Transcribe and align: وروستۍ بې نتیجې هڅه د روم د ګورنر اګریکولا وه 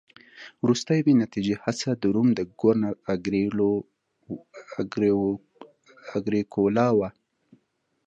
وروستۍ 0.63 0.99
بې 1.05 1.13
نتیجې 1.23 1.55
هڅه 1.63 1.89
د 2.01 2.03
روم 2.15 2.27
د 2.37 2.39
ګورنر 2.59 2.93
اګریکولا 6.17 6.87
وه 6.97 7.09